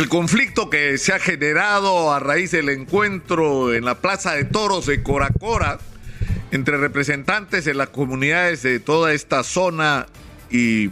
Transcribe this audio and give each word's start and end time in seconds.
El 0.00 0.08
conflicto 0.08 0.70
que 0.70 0.96
se 0.96 1.12
ha 1.12 1.18
generado 1.18 2.10
a 2.10 2.20
raíz 2.20 2.52
del 2.52 2.70
encuentro 2.70 3.74
en 3.74 3.84
la 3.84 4.00
Plaza 4.00 4.32
de 4.32 4.44
Toros 4.44 4.86
de 4.86 5.02
Coracora 5.02 5.78
entre 6.52 6.78
representantes 6.78 7.66
de 7.66 7.74
las 7.74 7.90
comunidades 7.90 8.62
de 8.62 8.80
toda 8.80 9.12
esta 9.12 9.44
zona 9.44 10.06
y 10.50 10.88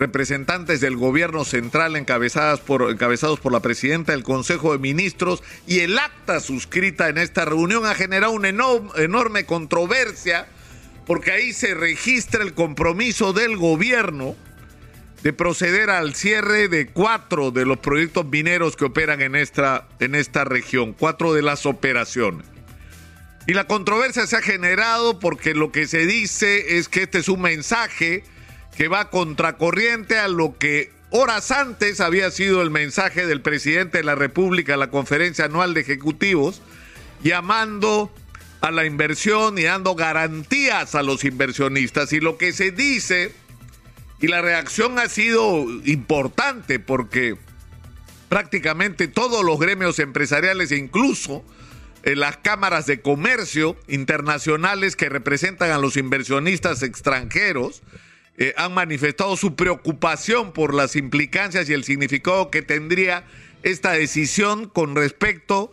representantes 0.00 0.80
del 0.80 0.96
gobierno 0.96 1.44
central 1.44 1.94
encabezadas 1.94 2.58
por, 2.58 2.90
encabezados 2.90 3.38
por 3.38 3.52
la 3.52 3.60
presidenta 3.60 4.10
del 4.10 4.24
Consejo 4.24 4.72
de 4.72 4.80
Ministros 4.80 5.44
y 5.68 5.78
el 5.78 5.96
acta 5.96 6.40
suscrita 6.40 7.10
en 7.10 7.16
esta 7.16 7.44
reunión 7.44 7.86
ha 7.86 7.94
generado 7.94 8.32
una 8.32 8.48
enorme 8.48 9.46
controversia 9.46 10.48
porque 11.06 11.30
ahí 11.30 11.52
se 11.52 11.74
registra 11.74 12.42
el 12.42 12.54
compromiso 12.54 13.32
del 13.32 13.56
gobierno 13.56 14.34
de 15.22 15.32
proceder 15.32 15.90
al 15.90 16.14
cierre 16.14 16.68
de 16.68 16.86
cuatro 16.86 17.50
de 17.50 17.66
los 17.66 17.78
proyectos 17.78 18.24
mineros 18.26 18.76
que 18.76 18.86
operan 18.86 19.20
en 19.20 19.36
esta, 19.36 19.86
en 19.98 20.14
esta 20.14 20.44
región, 20.44 20.94
cuatro 20.98 21.34
de 21.34 21.42
las 21.42 21.66
operaciones. 21.66 22.46
Y 23.46 23.54
la 23.54 23.64
controversia 23.66 24.26
se 24.26 24.36
ha 24.36 24.42
generado 24.42 25.18
porque 25.18 25.54
lo 25.54 25.72
que 25.72 25.86
se 25.86 26.06
dice 26.06 26.78
es 26.78 26.88
que 26.88 27.02
este 27.02 27.18
es 27.18 27.28
un 27.28 27.42
mensaje 27.42 28.24
que 28.76 28.88
va 28.88 29.10
contracorriente 29.10 30.18
a 30.18 30.28
lo 30.28 30.56
que 30.56 30.92
horas 31.10 31.50
antes 31.50 32.00
había 32.00 32.30
sido 32.30 32.62
el 32.62 32.70
mensaje 32.70 33.26
del 33.26 33.42
presidente 33.42 33.98
de 33.98 34.04
la 34.04 34.14
República 34.14 34.74
a 34.74 34.78
la 34.78 34.90
conferencia 34.90 35.46
anual 35.46 35.74
de 35.74 35.80
ejecutivos, 35.80 36.62
llamando 37.22 38.14
a 38.60 38.70
la 38.70 38.84
inversión 38.84 39.58
y 39.58 39.64
dando 39.64 39.94
garantías 39.94 40.94
a 40.94 41.02
los 41.02 41.24
inversionistas. 41.24 42.12
Y 42.12 42.20
lo 42.20 42.38
que 42.38 42.52
se 42.52 42.70
dice 42.70 43.32
y 44.20 44.28
la 44.28 44.42
reacción 44.42 44.98
ha 44.98 45.08
sido 45.08 45.66
importante 45.84 46.78
porque 46.78 47.36
prácticamente 48.28 49.08
todos 49.08 49.44
los 49.44 49.58
gremios 49.58 49.98
empresariales, 49.98 50.72
incluso 50.72 51.44
en 52.02 52.12
eh, 52.12 52.16
las 52.16 52.36
cámaras 52.36 52.86
de 52.86 53.00
comercio 53.00 53.76
internacionales 53.88 54.94
que 54.94 55.08
representan 55.08 55.70
a 55.70 55.78
los 55.78 55.96
inversionistas 55.96 56.82
extranjeros, 56.82 57.82
eh, 58.36 58.54
han 58.56 58.72
manifestado 58.72 59.36
su 59.36 59.54
preocupación 59.56 60.52
por 60.52 60.74
las 60.74 60.96
implicancias 60.96 61.68
y 61.68 61.72
el 61.72 61.84
significado 61.84 62.50
que 62.50 62.62
tendría 62.62 63.24
esta 63.62 63.92
decisión 63.92 64.68
con 64.68 64.96
respecto 64.96 65.72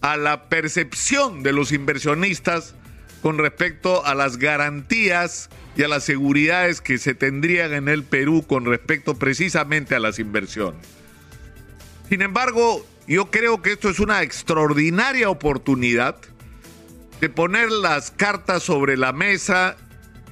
a 0.00 0.16
la 0.16 0.48
percepción 0.48 1.42
de 1.42 1.52
los 1.52 1.72
inversionistas 1.72 2.74
con 3.22 3.38
respecto 3.38 4.04
a 4.04 4.14
las 4.14 4.36
garantías 4.36 5.48
y 5.76 5.82
a 5.82 5.88
las 5.88 6.04
seguridades 6.04 6.80
que 6.80 6.98
se 6.98 7.14
tendrían 7.14 7.72
en 7.72 7.88
el 7.88 8.04
Perú 8.04 8.44
con 8.46 8.64
respecto 8.64 9.18
precisamente 9.18 9.94
a 9.94 10.00
las 10.00 10.18
inversiones. 10.18 10.86
Sin 12.08 12.22
embargo, 12.22 12.86
yo 13.06 13.30
creo 13.30 13.62
que 13.62 13.72
esto 13.72 13.88
es 13.88 13.98
una 13.98 14.22
extraordinaria 14.22 15.30
oportunidad 15.30 16.16
de 17.20 17.28
poner 17.28 17.70
las 17.70 18.10
cartas 18.10 18.62
sobre 18.62 18.96
la 18.96 19.12
mesa 19.12 19.76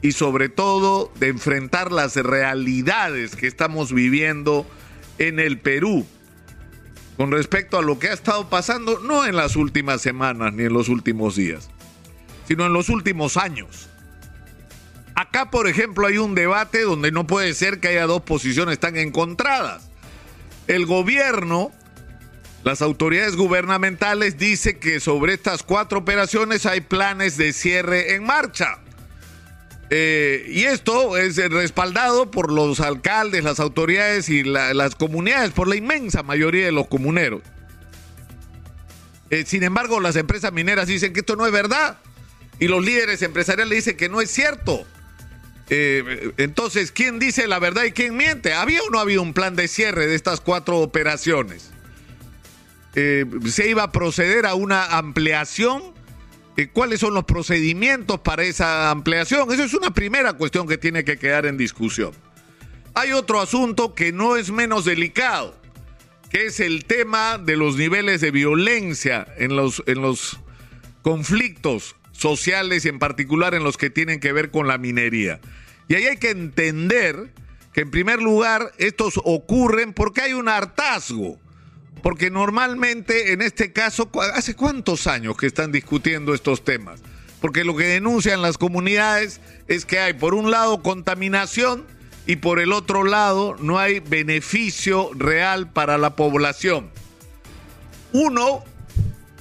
y 0.03 0.13
sobre 0.13 0.49
todo 0.49 1.13
de 1.21 1.29
enfrentar 1.29 1.93
las 1.93 2.17
realidades 2.17 3.37
que 3.37 3.47
estamos 3.47 3.93
viviendo 3.93 4.67
en 5.19 5.39
el 5.39 5.59
Perú 5.59 6.07
con 7.17 7.31
respecto 7.31 7.79
a 7.79 7.83
lo 7.83 7.99
que 7.99 8.09
ha 8.09 8.15
estado 8.15 8.49
pasando 8.49 8.99
no 9.01 9.27
en 9.27 9.37
las 9.37 9.55
últimas 9.55 10.01
semanas 10.01 10.55
ni 10.55 10.65
en 10.65 10.73
los 10.73 10.89
últimos 10.89 11.37
días, 11.37 11.69
sino 12.49 12.65
en 12.65 12.73
los 12.73 12.89
últimos 12.89 13.37
años. 13.37 13.90
Acá, 15.21 15.51
por 15.51 15.67
ejemplo, 15.69 16.07
hay 16.07 16.17
un 16.17 16.35
debate 16.35 16.81
donde 16.81 17.13
no 17.13 17.27
puede 17.27 17.53
ser 17.53 17.79
que 17.79 17.89
haya 17.89 18.07
dos 18.07 18.23
posiciones 18.23 18.81
tan 18.81 18.97
encontradas. 18.97 19.91
El 20.67 20.87
gobierno, 20.87 21.73
las 22.65 22.81
autoridades 22.81 23.37
gubernamentales 23.37 24.39
dicen 24.39 24.81
que 24.81 24.99
sobre 24.99 25.35
estas 25.35 25.63
cuatro 25.63 25.99
operaciones 25.99 26.65
hay 26.65 26.81
planes 26.81 27.37
de 27.37 27.53
cierre 27.53 28.15
en 28.15 28.25
marcha. 28.25 28.79
Eh, 29.91 30.47
y 30.49 30.63
esto 30.63 31.19
es 31.19 31.37
respaldado 31.51 32.31
por 32.31 32.51
los 32.51 32.81
alcaldes, 32.81 33.45
las 33.45 33.61
autoridades 33.61 34.31
y 34.31 34.43
las 34.43 34.95
comunidades, 34.95 35.51
por 35.51 35.69
la 35.69 35.77
inmensa 35.77 36.23
mayoría 36.23 36.65
de 36.65 36.73
los 36.73 36.89
comuneros. 36.89 37.43
Eh, 39.29 39.45
sin 39.47 39.65
embargo, 39.65 40.01
las 40.01 40.17
empresas 40.17 40.51
mineras 40.51 40.87
dicen 40.87 41.13
que 41.13 41.21
esto 41.21 41.37
no 41.37 41.45
es 41.45 41.53
verdad 41.53 41.99
y 42.59 42.69
los 42.69 42.83
líderes 42.83 43.21
empresariales 43.21 43.77
dicen 43.77 43.99
que 43.99 44.09
no 44.09 44.23
es 44.23 44.31
cierto. 44.31 44.87
Eh, 45.73 46.33
entonces, 46.37 46.91
¿quién 46.91 47.21
dice 47.21 47.47
la 47.47 47.61
verdad 47.61 47.85
y 47.85 47.93
quién 47.93 48.17
miente? 48.17 48.53
¿Había 48.53 48.83
o 48.83 48.91
no 48.91 48.99
había 48.99 49.21
un 49.21 49.33
plan 49.33 49.55
de 49.55 49.69
cierre 49.69 50.09
de 50.09 50.17
estas 50.17 50.41
cuatro 50.41 50.79
operaciones? 50.79 51.71
Eh, 52.97 53.25
¿Se 53.47 53.71
iba 53.71 53.85
a 53.85 53.93
proceder 53.93 54.47
a 54.47 54.55
una 54.55 54.99
ampliación? 54.99 55.95
Eh, 56.57 56.69
¿Cuáles 56.73 56.99
son 56.99 57.15
los 57.15 57.25
procedimientos 57.25 58.19
para 58.19 58.43
esa 58.43 58.91
ampliación? 58.91 59.53
Esa 59.53 59.65
es 59.65 59.75
una 59.75 59.95
primera 59.95 60.33
cuestión 60.33 60.67
que 60.67 60.77
tiene 60.77 61.05
que 61.05 61.19
quedar 61.19 61.47
en 61.47 61.57
discusión. 61.57 62.11
Hay 62.95 63.13
otro 63.13 63.41
asunto 63.41 63.95
que 63.95 64.11
no 64.11 64.35
es 64.35 64.51
menos 64.51 64.85
delicado, 64.85 65.57
que 66.31 66.47
es 66.47 66.59
el 66.59 66.85
tema 66.85 67.39
de 67.39 67.57
los 67.57 67.77
niveles 67.77 68.21
de 68.21 68.33
violencia 68.33 69.25
en 69.39 69.55
los, 69.55 69.85
en 69.87 70.03
los 70.03 70.41
conflictos 71.03 71.95
sociales 72.21 72.85
y 72.85 72.89
en 72.89 72.99
particular 72.99 73.55
en 73.55 73.65
los 73.65 73.77
que 73.77 73.91
tienen 73.91 74.21
que 74.21 74.33
ver 74.33 74.51
con 74.51 74.69
la 74.69 74.79
minería. 74.79 75.41
Y 75.89 75.95
ahí 75.95 76.05
hay 76.05 76.19
que 76.19 76.31
entender 76.31 77.31
que 77.73 77.81
en 77.83 77.91
primer 77.91 78.21
lugar 78.21 78.73
estos 78.79 79.21
ocurren 79.25 79.93
porque 79.93 80.21
hay 80.23 80.35
un 80.35 80.49
hartazgo. 80.49 81.39
Porque 82.03 82.31
normalmente 82.31 83.33
en 83.33 83.43
este 83.43 83.73
caso, 83.73 84.11
¿hace 84.35 84.55
cuántos 84.55 85.07
años 85.07 85.37
que 85.37 85.47
están 85.47 85.73
discutiendo 85.73 86.33
estos 86.35 86.65
temas? 86.65 87.01
Porque 87.41 87.65
lo 87.65 87.77
que 87.77 87.85
denuncian 87.85 88.43
las 88.43 88.59
comunidades 88.59 89.41
es 89.69 89.85
que 89.85 89.99
hay 89.99 90.13
por 90.15 90.35
un 90.35 90.51
lado 90.51 90.83
contaminación 90.83 91.87
y 92.27 92.37
por 92.37 92.61
el 92.61 92.73
otro 92.73 93.05
lado 93.05 93.57
no 93.61 93.79
hay 93.79 94.01
beneficio 94.01 95.11
real 95.15 95.71
para 95.71 95.99
la 95.99 96.17
población. 96.17 96.91
Uno, 98.13 98.65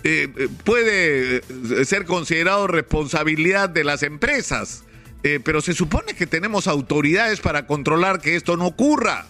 eh, 0.03 0.29
eh, 0.37 0.47
puede 0.63 1.37
eh, 1.37 1.85
ser 1.85 2.05
considerado 2.05 2.67
responsabilidad 2.67 3.69
de 3.69 3.83
las 3.83 4.03
empresas, 4.03 4.83
pero 5.43 5.59
se 5.59 5.73
supone 5.73 6.13
que 6.13 6.27
tenemos 6.27 6.65
autoridades 6.67 7.41
para 7.41 7.67
controlar 7.67 8.21
que 8.21 8.37
esto 8.37 8.55
no 8.55 8.67
ocurra. 8.67 9.27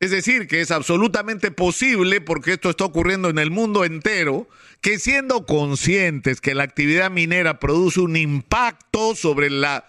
Es 0.00 0.10
decir, 0.10 0.48
que 0.48 0.60
es 0.60 0.72
absolutamente 0.72 1.52
posible, 1.52 2.20
porque 2.20 2.54
esto 2.54 2.68
está 2.68 2.86
ocurriendo 2.86 3.28
en 3.28 3.38
el 3.38 3.52
mundo 3.52 3.84
entero, 3.84 4.48
que 4.80 4.98
siendo 4.98 5.46
conscientes 5.46 6.40
que 6.40 6.56
la 6.56 6.64
actividad 6.64 7.12
minera 7.12 7.60
produce 7.60 8.00
un 8.00 8.16
impacto 8.16 9.14
sobre 9.14 9.50
la 9.50 9.86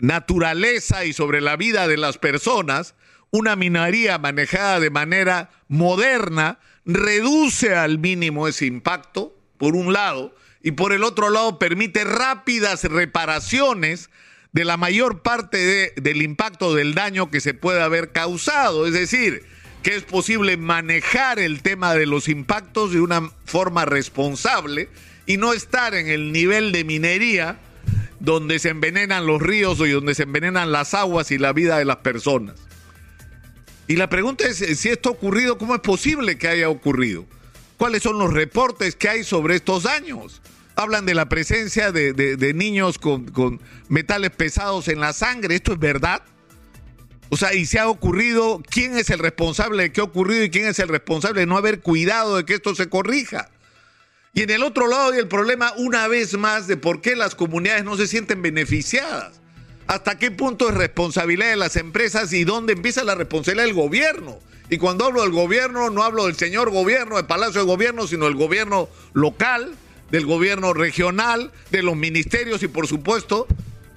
naturaleza 0.00 1.04
y 1.04 1.12
sobre 1.12 1.40
la 1.40 1.56
vida 1.56 1.88
de 1.88 1.96
las 1.96 2.18
personas, 2.18 2.94
una 3.32 3.56
minería 3.56 4.18
manejada 4.18 4.78
de 4.78 4.90
manera 4.90 5.50
moderna 5.66 6.58
reduce 6.84 7.74
al 7.74 7.98
mínimo 7.98 8.46
ese 8.46 8.66
impacto, 8.66 9.34
por 9.56 9.74
un 9.74 9.92
lado, 9.92 10.34
y 10.62 10.72
por 10.72 10.92
el 10.92 11.02
otro 11.02 11.30
lado 11.30 11.58
permite 11.58 12.04
rápidas 12.04 12.84
reparaciones 12.84 14.10
de 14.52 14.66
la 14.66 14.76
mayor 14.76 15.22
parte 15.22 15.94
del 15.96 16.20
impacto 16.20 16.74
del 16.74 16.94
daño 16.94 17.30
que 17.30 17.40
se 17.40 17.54
puede 17.54 17.80
haber 17.80 18.12
causado. 18.12 18.86
Es 18.86 18.92
decir, 18.92 19.44
que 19.82 19.96
es 19.96 20.02
posible 20.02 20.58
manejar 20.58 21.38
el 21.38 21.62
tema 21.62 21.94
de 21.94 22.04
los 22.04 22.28
impactos 22.28 22.92
de 22.92 23.00
una 23.00 23.30
forma 23.46 23.86
responsable 23.86 24.90
y 25.24 25.38
no 25.38 25.54
estar 25.54 25.94
en 25.94 26.08
el 26.08 26.32
nivel 26.32 26.70
de 26.70 26.84
minería 26.84 27.58
donde 28.20 28.58
se 28.58 28.68
envenenan 28.68 29.26
los 29.26 29.40
ríos 29.40 29.78
y 29.80 29.90
donde 29.90 30.14
se 30.14 30.24
envenenan 30.24 30.70
las 30.70 30.92
aguas 30.92 31.30
y 31.30 31.38
la 31.38 31.54
vida 31.54 31.78
de 31.78 31.86
las 31.86 31.96
personas. 31.96 32.71
Y 33.86 33.96
la 33.96 34.08
pregunta 34.08 34.44
es 34.46 34.58
si 34.78 34.88
esto 34.88 35.08
ha 35.08 35.12
ocurrido, 35.12 35.58
¿cómo 35.58 35.74
es 35.74 35.80
posible 35.80 36.38
que 36.38 36.48
haya 36.48 36.68
ocurrido? 36.68 37.26
¿Cuáles 37.76 38.02
son 38.02 38.18
los 38.18 38.32
reportes 38.32 38.94
que 38.94 39.08
hay 39.08 39.24
sobre 39.24 39.56
estos 39.56 39.82
daños? 39.82 40.40
Hablan 40.76 41.04
de 41.04 41.14
la 41.14 41.28
presencia 41.28 41.92
de, 41.92 42.52
niños 42.54 42.98
con, 42.98 43.26
con, 43.26 43.60
metales 43.88 44.30
pesados 44.30 44.88
en 44.88 45.00
la 45.00 45.12
sangre. 45.12 45.56
¿Esto 45.56 45.72
es 45.72 45.78
verdad? 45.78 46.22
O 47.28 47.36
sea, 47.36 47.54
y 47.54 47.66
si 47.66 47.78
ha 47.78 47.88
ocurrido, 47.88 48.62
¿quién 48.70 48.96
es 48.96 49.10
el 49.10 49.18
responsable 49.18 49.84
de 49.84 49.92
qué 49.92 50.00
ha 50.00 50.04
ocurrido 50.04 50.44
y 50.44 50.50
quién 50.50 50.66
es 50.66 50.78
el 50.78 50.88
responsable 50.88 51.40
de 51.40 51.46
no 51.46 51.56
haber 51.56 51.80
cuidado 51.80 52.36
de 52.36 52.44
que 52.44 52.54
esto 52.54 52.74
se 52.74 52.88
corrija? 52.88 53.50
Y 54.32 54.42
en 54.42 54.50
el 54.50 54.62
otro 54.62 54.86
lado 54.86 55.12
hay 55.12 55.18
el 55.18 55.28
problema, 55.28 55.72
una 55.76 56.08
vez 56.08 56.38
más, 56.38 56.66
de 56.66 56.76
por 56.76 57.00
qué 57.00 57.16
las 57.16 57.34
comunidades 57.34 57.84
no 57.84 57.96
se 57.96 58.06
sienten 58.06 58.42
beneficiadas 58.42 59.41
hasta 59.94 60.18
qué 60.18 60.30
punto 60.30 60.68
es 60.68 60.74
responsabilidad 60.74 61.50
de 61.50 61.56
las 61.56 61.76
empresas 61.76 62.32
y 62.32 62.44
dónde 62.44 62.72
empieza 62.72 63.04
la 63.04 63.14
responsabilidad 63.14 63.66
del 63.66 63.74
gobierno. 63.74 64.38
Y 64.70 64.78
cuando 64.78 65.04
hablo 65.04 65.22
del 65.22 65.32
gobierno, 65.32 65.90
no 65.90 66.02
hablo 66.02 66.26
del 66.26 66.36
señor 66.36 66.70
gobierno, 66.70 67.16
del 67.16 67.26
Palacio 67.26 67.60
de 67.60 67.66
Gobierno, 67.66 68.06
sino 68.06 68.24
del 68.24 68.36
gobierno 68.36 68.88
local, 69.12 69.74
del 70.10 70.24
gobierno 70.24 70.72
regional, 70.72 71.52
de 71.70 71.82
los 71.82 71.96
ministerios 71.96 72.62
y 72.62 72.68
por 72.68 72.86
supuesto, 72.86 73.46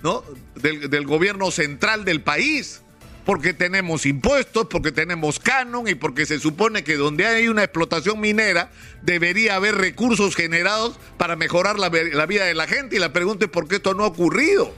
¿no? 0.03 0.23
Del, 0.55 0.89
del 0.89 1.05
gobierno 1.05 1.49
central 1.51 2.03
del 2.03 2.21
país. 2.21 2.81
porque 3.25 3.53
tenemos 3.53 4.05
impuestos, 4.05 4.67
porque 4.69 4.91
tenemos 4.91 5.39
canon 5.39 5.87
y 5.87 5.95
porque 5.95 6.25
se 6.27 6.39
supone 6.39 6.83
que 6.83 6.95
donde 6.95 7.25
hay 7.25 7.47
una 7.47 7.63
explotación 7.63 8.19
minera 8.19 8.69
debería 9.01 9.55
haber 9.55 9.75
recursos 9.75 10.35
generados 10.35 10.99
para 11.17 11.35
mejorar 11.35 11.79
la, 11.79 11.89
vida 11.89 12.45
de 12.45 12.53
la 12.53 12.67
gente. 12.67 12.95
Y 12.95 12.99
la 12.99 13.13
pregunta 13.13 13.45
es 13.45 13.51
por 13.51 13.67
qué 13.67 13.77
esto 13.77 13.95
no 13.95 14.03
ha 14.03 14.07
ocurrido. 14.07 14.71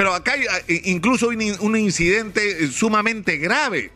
Pero 0.00 0.14
acá 0.14 0.32
hay 0.32 0.80
incluso 0.84 1.28
un 1.28 1.76
incidente 1.76 2.68
sumamente 2.68 3.36
grave, 3.36 3.92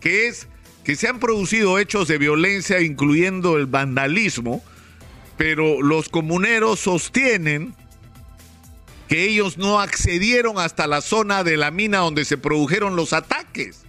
que 0.00 0.26
es 0.26 0.48
que 0.82 0.96
se 0.96 1.06
han 1.06 1.20
producido 1.20 1.78
hechos 1.78 2.08
de 2.08 2.18
violencia, 2.18 2.80
incluyendo 2.80 3.56
el 3.56 3.66
vandalismo, 3.66 4.64
pero 5.36 5.80
los 5.80 6.08
comuneros 6.08 6.80
sostienen 6.80 7.72
que 9.06 9.26
ellos 9.26 9.58
no 9.58 9.80
accedieron 9.80 10.58
hasta 10.58 10.88
la 10.88 11.00
zona 11.00 11.44
de 11.44 11.56
la 11.56 11.70
mina 11.70 11.98
donde 11.98 12.24
se 12.24 12.36
produjeron 12.36 12.96
los 12.96 13.12
ataques 13.12 13.82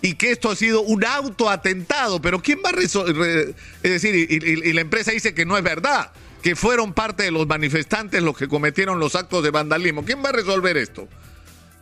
y 0.00 0.14
que 0.14 0.30
esto 0.30 0.50
ha 0.50 0.56
sido 0.56 0.80
un 0.80 1.04
autoatentado. 1.04 2.22
Pero 2.22 2.40
¿quién 2.40 2.60
va 2.64 2.70
a 2.70 2.72
resolver? 2.72 3.54
Es 3.82 3.90
decir, 3.90 4.14
y, 4.14 4.72
la 4.72 4.80
empresa 4.80 5.10
dice 5.10 5.34
que 5.34 5.44
no 5.44 5.58
es 5.58 5.62
verdad, 5.62 6.12
que 6.42 6.56
fueron 6.56 6.92
parte 6.92 7.24
de 7.24 7.30
los 7.30 7.46
manifestantes 7.46 8.22
los 8.22 8.36
que 8.36 8.48
cometieron 8.48 9.00
los 9.00 9.14
actos 9.14 9.42
de 9.42 9.50
vandalismo. 9.50 10.04
¿Quién 10.04 10.24
va 10.24 10.30
a 10.30 10.32
resolver 10.32 10.76
esto? 10.76 11.08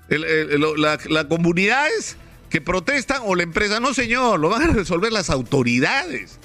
la, 0.08 0.98
la 1.08 1.28
comunidades 1.28 2.16
que 2.48 2.60
protestan 2.60 3.22
o 3.24 3.34
la 3.34 3.42
empresa? 3.42 3.80
No, 3.80 3.92
señor, 3.92 4.40
lo 4.40 4.48
van 4.50 4.62
a 4.62 4.72
resolver 4.72 5.12
las 5.12 5.30
autoridades 5.30 6.38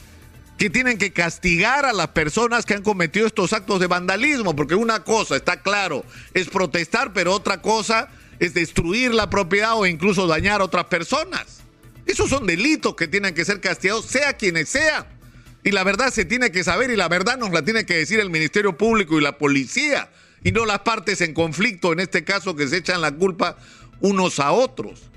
que 0.61 0.69
tienen 0.69 0.99
que 0.99 1.11
castigar 1.11 1.85
a 1.85 1.93
las 1.93 2.09
personas 2.09 2.67
que 2.67 2.75
han 2.75 2.83
cometido 2.83 3.25
estos 3.25 3.51
actos 3.51 3.79
de 3.79 3.87
vandalismo, 3.87 4.55
porque 4.55 4.75
una 4.75 5.03
cosa, 5.03 5.35
está 5.35 5.63
claro, 5.63 6.05
es 6.35 6.49
protestar, 6.49 7.13
pero 7.13 7.33
otra 7.33 7.63
cosa 7.63 8.09
es 8.39 8.53
destruir 8.53 9.11
la 9.11 9.27
propiedad 9.27 9.73
o 9.75 9.87
incluso 9.87 10.27
dañar 10.27 10.61
a 10.61 10.65
otras 10.65 10.85
personas. 10.85 11.61
Esos 12.05 12.29
son 12.29 12.45
delitos 12.45 12.95
que 12.95 13.07
tienen 13.07 13.33
que 13.33 13.43
ser 13.43 13.59
castigados, 13.59 14.05
sea 14.05 14.33
quienes 14.33 14.69
sean. 14.69 15.07
Y 15.63 15.71
la 15.71 15.83
verdad 15.83 16.11
se 16.11 16.25
tiene 16.25 16.51
que 16.51 16.63
saber 16.63 16.89
y 16.89 16.95
la 16.95 17.07
verdad 17.07 17.37
nos 17.37 17.51
la 17.51 17.63
tiene 17.63 17.85
que 17.85 17.97
decir 17.97 18.19
el 18.19 18.29
Ministerio 18.29 18.77
Público 18.77 19.17
y 19.17 19.21
la 19.21 19.37
policía, 19.37 20.09
y 20.43 20.51
no 20.51 20.65
las 20.65 20.79
partes 20.79 21.21
en 21.21 21.33
conflicto, 21.33 21.93
en 21.93 21.99
este 21.99 22.23
caso 22.23 22.55
que 22.55 22.67
se 22.67 22.77
echan 22.77 23.01
la 23.01 23.11
culpa 23.11 23.57
unos 23.99 24.39
a 24.39 24.51
otros. 24.51 25.11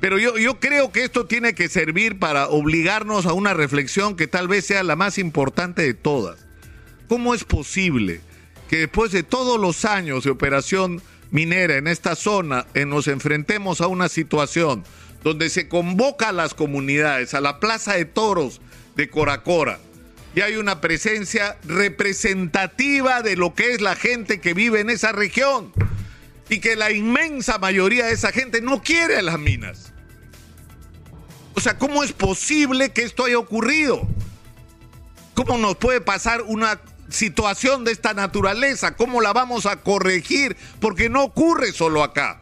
Pero 0.00 0.18
yo, 0.18 0.38
yo 0.38 0.58
creo 0.58 0.90
que 0.90 1.04
esto 1.04 1.26
tiene 1.26 1.54
que 1.54 1.68
servir 1.68 2.18
para 2.18 2.48
obligarnos 2.48 3.26
a 3.26 3.32
una 3.32 3.54
reflexión 3.54 4.16
que 4.16 4.26
tal 4.26 4.48
vez 4.48 4.66
sea 4.66 4.82
la 4.82 4.96
más 4.96 5.18
importante 5.18 5.82
de 5.82 5.94
todas. 5.94 6.46
¿Cómo 7.08 7.34
es 7.34 7.44
posible 7.44 8.20
que 8.68 8.78
después 8.78 9.12
de 9.12 9.22
todos 9.22 9.60
los 9.60 9.84
años 9.84 10.24
de 10.24 10.30
operación 10.30 11.02
minera 11.30 11.76
en 11.76 11.86
esta 11.86 12.16
zona 12.16 12.66
nos 12.86 13.08
enfrentemos 13.08 13.80
a 13.80 13.86
una 13.86 14.08
situación 14.08 14.84
donde 15.22 15.48
se 15.50 15.68
convoca 15.68 16.30
a 16.30 16.32
las 16.32 16.54
comunidades, 16.54 17.34
a 17.34 17.40
la 17.40 17.60
Plaza 17.60 17.94
de 17.94 18.04
Toros 18.04 18.60
de 18.96 19.10
Coracora, 19.10 19.78
y 20.34 20.40
hay 20.40 20.56
una 20.56 20.80
presencia 20.80 21.56
representativa 21.64 23.22
de 23.22 23.36
lo 23.36 23.54
que 23.54 23.72
es 23.72 23.80
la 23.80 23.94
gente 23.94 24.40
que 24.40 24.54
vive 24.54 24.80
en 24.80 24.90
esa 24.90 25.12
región? 25.12 25.72
Y 26.48 26.58
que 26.58 26.76
la 26.76 26.90
inmensa 26.90 27.58
mayoría 27.58 28.06
de 28.06 28.12
esa 28.12 28.32
gente 28.32 28.60
no 28.60 28.82
quiere 28.82 29.22
las 29.22 29.38
minas. 29.38 29.92
O 31.54 31.60
sea, 31.60 31.78
¿cómo 31.78 32.02
es 32.02 32.12
posible 32.12 32.90
que 32.90 33.02
esto 33.02 33.24
haya 33.24 33.38
ocurrido? 33.38 34.06
¿Cómo 35.34 35.56
nos 35.56 35.76
puede 35.76 36.00
pasar 36.00 36.42
una 36.42 36.80
situación 37.08 37.84
de 37.84 37.92
esta 37.92 38.12
naturaleza? 38.12 38.96
¿Cómo 38.96 39.20
la 39.20 39.32
vamos 39.32 39.66
a 39.66 39.76
corregir? 39.76 40.56
Porque 40.80 41.08
no 41.08 41.22
ocurre 41.22 41.72
solo 41.72 42.02
acá. 42.02 42.40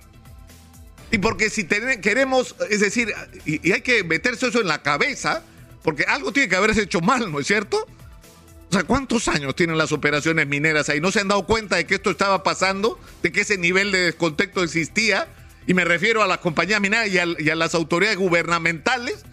Y 1.11 1.19
porque 1.19 1.51
si 1.51 1.67
queremos, 1.67 2.57
es 2.71 2.81
decir, 2.81 3.15
y, 3.45 3.71
hay 3.71 3.83
que 3.83 4.03
meterse 4.03 4.49
eso 4.49 4.61
en 4.61 4.69
la 4.69 4.83
cabeza, 4.83 5.43
porque 5.83 6.05
algo 6.05 6.33
tiene 6.33 6.49
que 6.49 6.57
haberse 6.57 6.83
hecho 6.83 7.01
mal, 7.01 7.31
¿no 7.31 7.41
es 7.41 7.47
cierto? 7.47 7.87
O 8.69 8.73
sea, 8.73 8.85
¿cuántos 8.85 9.29
años 9.29 9.55
tienen 9.55 9.77
las 9.77 9.93
operaciones 9.93 10.47
mineras 10.47 10.89
ahí? 10.89 11.01
¿No 11.01 11.13
se 11.13 11.21
han 11.21 11.29
dado 11.29 11.45
cuenta 11.45 11.77
de 11.77 11.87
que 11.87 11.97
esto 11.97 12.11
estaba 12.11 12.43
pasando? 12.43 12.99
¿De 13.23 13.31
que 13.31 13.43
ese 13.43 13.59
nivel 13.59 13.93
de 13.93 14.01
descontexto 14.01 14.63
existía? 14.63 15.29
y 15.67 15.75
me 15.75 15.85
refiero 15.85 16.23
a 16.23 16.27
las 16.27 16.39
compañías 16.39 16.81
mineras 16.81 17.09
y 17.09 17.51
a, 17.51 17.55
las 17.55 17.75
autoridades 17.75 18.19
gubernamentales, 18.19 19.25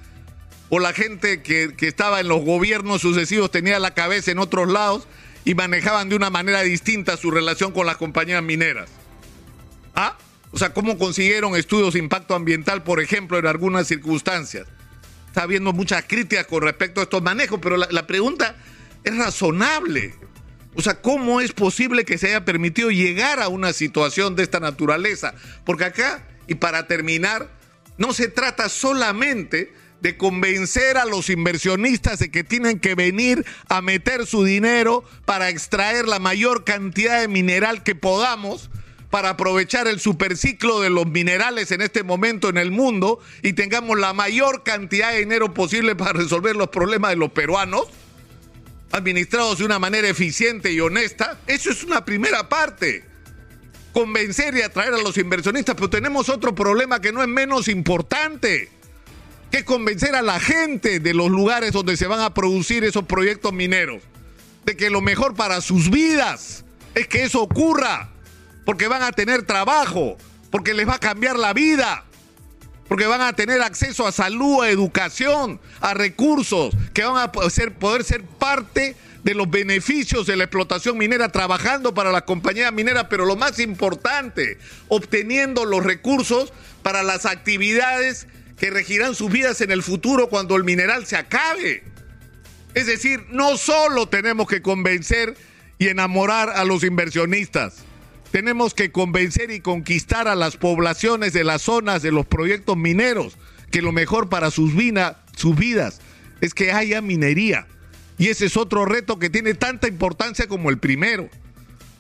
o 0.70 0.80
la 0.80 0.94
gente 0.94 1.42
que, 1.42 1.74
que, 1.76 1.88
estaba 1.88 2.20
en 2.20 2.28
los 2.28 2.44
gobiernos 2.44 3.02
sucesivos 3.02 3.50
tenía 3.50 3.80
la 3.80 3.96
cabeza 3.96 4.30
en 4.32 4.38
otros 4.38 4.70
lados 4.70 5.08
y 5.44 5.56
manejaban 5.56 6.10
de 6.10 6.16
una 6.16 6.30
manera 6.30 6.62
distinta 6.62 7.18
su 7.18 7.32
relación 7.32 7.72
con 7.72 7.88
las 7.88 7.98
compañías 7.98 8.44
mineras. 8.44 8.90
¿Ah? 9.96 10.16
O 10.52 10.60
sea, 10.60 10.74
¿cómo 10.74 11.00
consiguieron 11.00 11.56
estudios 11.56 11.94
de 11.94 12.00
impacto 12.00 12.36
ambiental, 12.36 12.84
por 12.84 13.02
ejemplo, 13.02 13.40
en 13.40 13.48
algunas 13.48 13.88
circunstancias? 13.88 14.68
Está 15.30 15.44
habiendo 15.44 15.72
muchas 15.72 16.04
críticas 16.06 16.46
con 16.48 16.64
respecto 16.64 17.00
a 17.00 17.04
estos 17.04 17.24
manejos, 17.24 17.60
pero 17.62 17.78
la, 17.78 17.88
la 17.92 18.06
pregunta 18.06 18.56
es 19.04 19.16
razonable. 19.16 20.14
O 20.76 20.82
sea, 20.82 21.02
¿cómo 21.02 21.42
es 21.42 21.54
posible 21.54 22.06
que 22.06 22.18
se 22.18 22.28
haya 22.28 22.46
permitido 22.46 22.92
llegar 22.92 23.40
a 23.40 23.48
una 23.48 23.74
situación 23.74 24.36
de 24.36 24.44
esta 24.44 24.60
naturaleza? 24.60 25.34
Porque 25.66 25.86
acá, 25.86 26.28
y 26.48 26.56
para 26.56 26.88
terminar, 26.88 27.50
no 27.98 28.14
se 28.14 28.28
trata 28.28 28.70
solamente 28.70 29.74
de 30.02 30.18
convencer 30.18 30.98
a 30.98 31.06
los 31.06 31.30
inversionistas 31.30 32.20
de 32.20 32.32
que 32.32 32.44
tienen 32.44 32.80
que 32.80 32.96
venir 32.96 33.46
a 33.68 33.82
meter 33.82 34.26
su 34.26 34.44
dinero 34.44 35.04
para 35.26 35.50
extraer 35.50 36.08
la 36.08 36.20
mayor 36.20 36.64
cantidad 36.64 37.20
de 37.20 37.28
mineral 37.28 37.84
que 37.84 37.96
podamos, 37.96 38.70
para 39.10 39.32
aprovechar 39.32 39.88
el 39.88 40.00
superciclo 40.00 40.82
de 40.82 40.90
los 40.90 41.08
minerales 41.08 41.72
en 41.72 41.82
este 41.82 42.04
momento 42.04 42.50
en 42.50 42.58
el 42.58 42.72
mundo 42.72 43.20
y 43.42 43.54
tengamos 43.54 43.98
la 43.98 44.14
mayor 44.14 44.64
cantidad 44.64 45.12
de 45.12 45.20
dinero 45.20 45.54
posible 45.54 45.96
para 45.96 46.14
resolver 46.14 46.56
los 46.56 46.70
problemas 46.70 47.12
de 47.12 47.18
los 47.18 47.32
peruanos 47.32 47.88
administrados 48.92 49.60
de 49.60 49.66
una 49.66 49.80
manera 49.80 50.08
eficiente 50.08 50.72
y 50.72 50.80
honesta, 50.80 51.40
eso 51.48 51.70
es 51.70 51.84
una 51.84 52.06
primera 52.06 52.50
parte. 52.50 53.06
Convencer 53.94 54.56
y 54.56 54.62
atraer 54.62 54.94
a 54.94 55.00
los 55.00 55.18
inversionistas, 55.18 55.76
pero 55.76 55.90
tenemos 55.90 56.30
otro 56.30 56.54
problema 56.54 57.02
que 57.02 57.12
no 57.12 57.22
es 57.22 57.28
menos 57.28 57.68
importante, 57.68 58.70
que 59.52 59.66
convencer 59.66 60.16
a 60.16 60.22
la 60.22 60.40
gente 60.40 61.00
de 61.00 61.14
los 61.14 61.30
lugares 61.30 61.72
donde 61.72 61.98
se 61.98 62.08
van 62.08 62.22
a 62.22 62.34
producir 62.34 62.84
esos 62.84 63.06
proyectos 63.06 63.52
mineros, 63.52 64.04
de 64.66 64.78
que 64.78 64.90
lo 64.90 65.02
mejor 65.02 65.36
para 65.36 65.62
sus 65.62 65.90
vidas 65.90 66.66
es 66.94 67.08
que 67.08 67.24
eso 67.24 67.42
ocurra, 67.42 68.10
porque 68.66 68.88
van 68.88 69.04
a 69.04 69.12
tener 69.12 69.44
trabajo, 69.44 70.18
porque 70.52 70.74
les 70.74 70.88
va 70.88 70.96
a 70.96 71.00
cambiar 71.00 71.38
la 71.38 71.54
vida 71.54 72.06
porque 72.90 73.06
van 73.06 73.22
a 73.22 73.34
tener 73.34 73.62
acceso 73.62 74.08
a 74.08 74.12
salud, 74.12 74.64
a 74.64 74.70
educación, 74.72 75.62
a 75.80 75.94
recursos, 75.94 76.76
que 76.92 77.04
van 77.04 77.22
a 77.22 77.32
poder 77.32 77.52
ser, 77.52 77.74
poder 77.76 78.04
ser 78.04 78.24
parte 78.24 78.96
de 79.24 79.36
los 79.36 79.48
beneficios 79.48 80.26
de 80.26 80.36
la 80.36 80.46
explotación 80.46 80.98
minera, 80.98 81.30
trabajando 81.30 81.94
para 81.94 82.12
la 82.12 82.26
compañía 82.26 82.72
minera, 82.72 83.08
pero 83.08 83.26
lo 83.26 83.36
más 83.36 83.60
importante, 83.60 84.58
obteniendo 84.88 85.66
los 85.66 85.84
recursos 85.84 86.52
para 86.82 87.04
las 87.04 87.28
actividades 87.28 88.28
que 88.58 88.72
regirán 88.72 89.14
sus 89.14 89.32
vidas 89.32 89.62
en 89.62 89.70
el 89.70 89.84
futuro 89.84 90.28
cuando 90.28 90.56
el 90.56 90.64
mineral 90.64 91.06
se 91.06 91.16
acabe. 91.16 91.84
Es 92.74 92.88
decir, 92.88 93.24
no 93.30 93.58
solo 93.58 94.08
tenemos 94.08 94.48
que 94.48 94.64
convencer 94.64 95.38
y 95.78 95.90
enamorar 95.90 96.50
a 96.50 96.64
los 96.64 96.84
inversionistas, 96.84 97.84
tenemos 98.32 98.74
que 98.74 98.92
convencer 98.92 99.52
y 99.52 99.60
conquistar 99.60 100.28
a 100.28 100.36
las 100.36 100.58
poblaciones 100.58 101.34
de 101.34 101.44
las 101.44 101.64
zonas 101.64 102.02
de 102.02 102.12
los 102.12 102.26
proyectos 102.26 102.78
mineros, 102.78 103.38
que 103.72 103.82
lo 103.82 103.92
mejor 103.92 104.30
para 104.30 104.52
sus, 104.52 104.72
sus 105.36 105.56
vidas 105.56 106.02
es 106.42 106.54
que 106.54 106.72
haya 106.72 107.02
minería. 107.02 107.68
Y 108.18 108.28
ese 108.28 108.46
es 108.46 108.58
otro 108.58 108.86
reto 108.86 109.18
que 109.18 109.30
tiene 109.30 109.54
tanta 109.54 109.88
importancia 109.88 110.48
como 110.48 110.70
el 110.70 110.78
primero. 110.78 111.30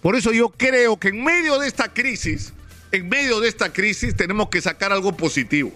Por 0.01 0.15
eso 0.15 0.31
yo 0.31 0.49
creo 0.49 0.99
que 0.99 1.09
en 1.09 1.23
medio 1.23 1.59
de 1.59 1.67
esta 1.67 1.93
crisis, 1.93 2.53
en 2.91 3.09
medio 3.09 3.39
de 3.39 3.49
esta 3.49 3.73
crisis 3.73 4.15
tenemos 4.15 4.49
que 4.49 4.61
sacar 4.61 4.91
algo 4.91 5.15
positivo. 5.15 5.71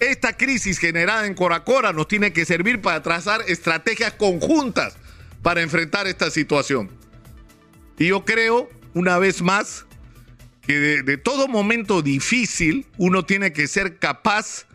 Esta 0.00 0.36
crisis 0.36 0.78
generada 0.78 1.26
en 1.26 1.34
Coracora 1.34 1.92
nos 1.92 2.08
tiene 2.08 2.32
que 2.32 2.44
servir 2.44 2.82
para 2.82 3.02
trazar 3.02 3.42
estrategias 3.46 4.12
conjuntas 4.12 4.96
para 5.42 5.62
enfrentar 5.62 6.06
esta 6.06 6.30
situación. 6.30 6.90
Y 7.98 8.08
yo 8.08 8.24
creo 8.24 8.68
una 8.96 9.18
vez 9.18 9.42
más, 9.42 9.84
que 10.62 11.02
de, 11.02 11.18
todo 11.18 11.48
momento 11.48 12.00
difícil 12.00 12.86
uno 12.96 13.26
tiene 13.26 13.52
que 13.52 13.68
ser 13.68 13.98
capaz 13.98 14.66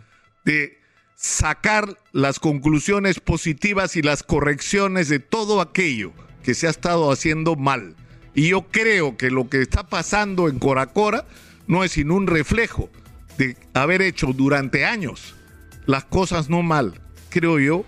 de 0.45 0.77
sacar 1.15 1.97
las 2.11 2.39
conclusiones 2.39 3.19
positivas 3.19 3.95
y 3.95 4.03
las 4.03 4.21
correcciones 4.21 5.09
de 5.09 5.17
todo 5.17 5.59
aquello 5.59 6.13
que 6.43 6.53
se 6.53 6.67
ha 6.67 6.69
estado 6.69 7.11
haciendo 7.11 7.55
mal. 7.55 7.95
Y 8.35 8.49
yo 8.49 8.67
creo 8.69 9.17
que 9.17 9.31
lo 9.31 9.49
que 9.49 9.59
está 9.59 9.87
pasando 9.89 10.49
en 10.49 10.59
Coracora 10.59 11.25
no 11.65 11.83
es 11.83 11.93
sino 11.93 12.13
un 12.13 12.27
reflejo 12.27 12.91
de 13.39 13.57
haber 13.73 14.03
hecho 14.03 14.33
durante 14.33 14.85
años 14.85 15.33
las 15.87 16.05
cosas 16.05 16.47
no 16.47 16.61
mal, 16.61 17.01
creo 17.29 17.59
yo 17.59 17.85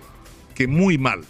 que 0.56 0.66
muy 0.66 0.98
mal. 0.98 1.24